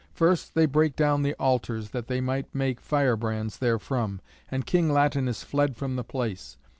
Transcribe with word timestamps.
First 0.15 0.55
they 0.55 0.65
brake 0.65 0.95
down 0.95 1.21
the 1.21 1.35
altars, 1.35 1.91
that 1.91 2.07
they 2.07 2.21
might 2.21 2.51
take 2.57 2.81
firebrands 2.81 3.57
therefrom; 3.59 4.19
and 4.49 4.65
King 4.65 4.89
Latinus 4.91 5.43
fled 5.43 5.77
from 5.77 5.95
the 5.95 6.03
place. 6.03 6.57